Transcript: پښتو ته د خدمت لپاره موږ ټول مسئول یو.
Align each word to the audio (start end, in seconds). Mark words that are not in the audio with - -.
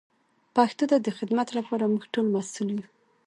پښتو 0.55 0.83
ته 0.91 0.97
د 1.05 1.07
خدمت 1.17 1.47
لپاره 1.57 1.83
موږ 1.91 2.03
ټول 2.13 2.25
مسئول 2.35 2.69
یو. 2.73 2.83